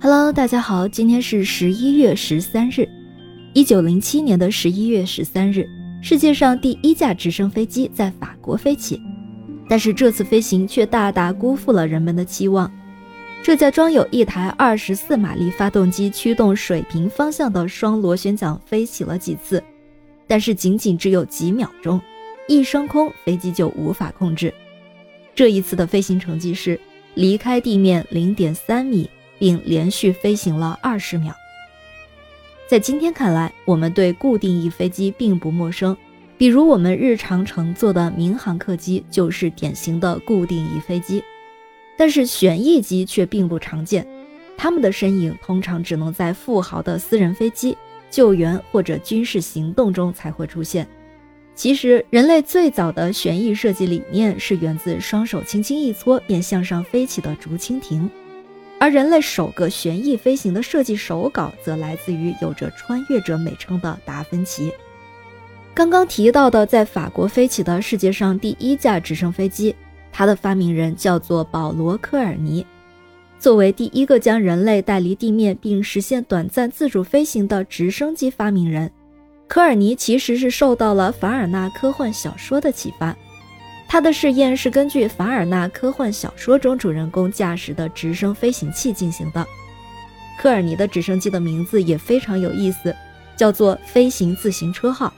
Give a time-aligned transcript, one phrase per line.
[0.00, 2.88] Hello，大家好，今天是十一月十三日，
[3.52, 5.68] 一九零七年的十一月十三日，
[6.00, 9.00] 世界上第一架直升飞机在法国飞起，
[9.68, 12.72] 但是这次飞行却大大辜负了人们的期望。
[13.42, 19.60] 这架装有一台二十四马力发动机驱动水平方向的双螺旋桨飞起了几次，
[20.28, 22.00] 但是仅仅只有几秒钟，
[22.46, 24.54] 一升空飞机就无法控制。
[25.34, 26.78] 这一次的飞行成绩是
[27.14, 29.10] 离开地面零点三米。
[29.38, 31.34] 并连续飞行了二十秒。
[32.66, 35.96] 在今天看来，我们对固定翼飞机并不陌生，
[36.36, 41.22] 比如我们日常乘坐的民航客机就是典型的固定翼飞机。
[41.96, 44.06] 但是旋翼机却并不常见，
[44.56, 47.76] 它们的身影通常只能在富豪的私人飞机、
[48.10, 50.86] 救援或者军事行动中才会出现。
[51.54, 58.08] 其实，人类最早的旋翼设计理念是源自双手轻轻一搓便向上飞起的竹蜻蜓。
[58.80, 64.72] 而人类首个旋翼飞行的设计手稿，则来自于有着“穿越者”美称的达芬奇。
[65.74, 69.74] 刚刚提到的在法国飞起的世界上第一架直升飞机，
[70.12, 72.64] 它的发明人叫做保罗·科尔尼。
[73.38, 78.90] 作为第一个将人类带离地面并实现短暂自主飞行的直升机发明人，
[79.46, 83.16] 科尔尼其实是受到了凡尔纳科幻小说的启发。
[83.88, 89.44] 他的试验是根据凡尔纳科幻小说中主人公驾驶的直升飞行器进行的。
[90.38, 92.94] 科尔尼的直升机的名字也非常有意思，
[93.34, 95.12] 叫做“飞行自行车号”。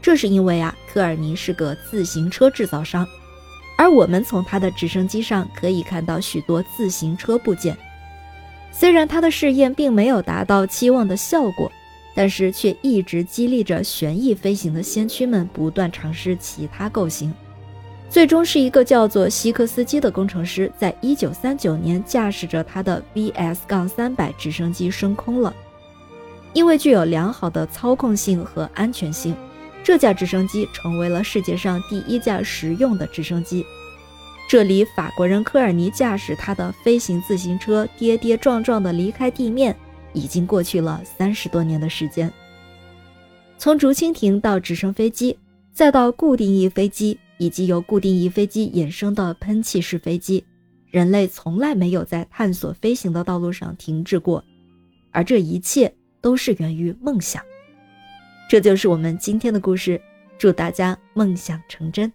[0.00, 3.06] 这是因为啊，科尔尼是个自行车制造商，
[3.76, 7.76] 而我们从他的直升机上可以看到许多自行车部件。
[8.70, 11.70] 虽然他的试验并没有达到期望的效果，
[12.14, 17.34] 但是却一直激励着旋翼飞行的先驱们不断尝试其他构型。
[18.10, 25.54] 最终是一个叫做希克斯基的工程师，在一九三九年驾驶着他的 VS- 杠三百直升机升空了。
[26.54, 29.36] 因为具有良好的操控性和安全性，
[29.84, 33.64] 这架直升机成为了世界上第一架实用的直升机。
[34.48, 39.76] 这里法国人科尔尼驾驶他的飞行自行车跌跌撞撞地离开地面，
[40.14, 42.32] 已经过去了三十多年的时间。
[43.58, 45.38] 从竹蜻蜓到直升飞机，
[45.74, 47.18] 再到固定翼飞机。
[47.38, 50.44] 以及由固定翼飞机衍生的喷气式飞机，
[50.90, 54.44] 人类从来没有在探索飞行的道路上停滞过，
[55.10, 57.42] 而这一切都是源于梦想。
[58.50, 60.00] 这就是我们今天的故事，
[60.38, 62.12] 祝大家梦想成真。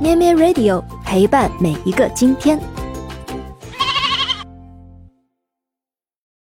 [0.00, 2.77] 咩咩 Radio 陪伴每一个今天。